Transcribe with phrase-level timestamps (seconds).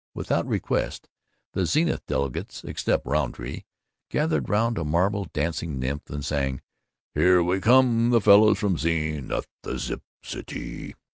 [0.15, 1.07] Without request,
[1.53, 3.65] the Zenith delegates (except Rountree)
[4.09, 6.63] gathered round a marble dancing nymph and sang
[7.13, 10.95] "Here we come, the fellows from Zenith, the Zip Citee."